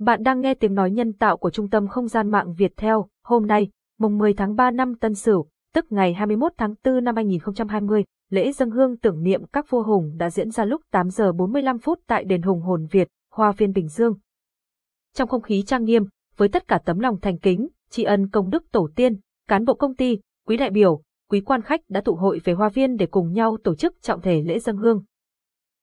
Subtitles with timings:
[0.00, 3.08] Bạn đang nghe tiếng nói nhân tạo của Trung tâm Không gian mạng Việt Theo,
[3.24, 7.16] hôm nay, mùng 10 tháng 3 năm Tân Sửu, tức ngày 21 tháng 4 năm
[7.16, 11.32] 2020, lễ dân hương tưởng niệm các vua hùng đã diễn ra lúc 8 giờ
[11.32, 14.14] 45 phút tại đền Hùng Hồn Việt, Hoa Viên Bình Dương.
[15.14, 16.04] Trong không khí trang nghiêm,
[16.36, 19.16] với tất cả tấm lòng thành kính, tri ân công đức tổ tiên,
[19.48, 22.68] cán bộ công ty, quý đại biểu, quý quan khách đã tụ hội về Hoa
[22.68, 25.04] Viên để cùng nhau tổ chức trọng thể lễ dân hương.